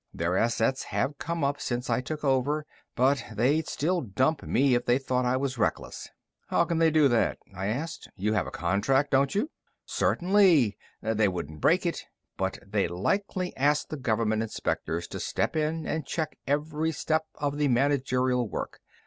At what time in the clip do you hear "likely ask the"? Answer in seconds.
12.89-13.95